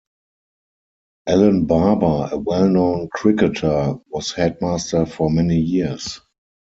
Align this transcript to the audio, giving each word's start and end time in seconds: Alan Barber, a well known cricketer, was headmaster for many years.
Alan 1.27 1.67
Barber, 1.67 2.29
a 2.31 2.35
well 2.39 2.67
known 2.67 3.07
cricketer, 3.13 3.97
was 4.09 4.31
headmaster 4.31 5.05
for 5.05 5.29
many 5.29 5.59
years. 5.59 6.21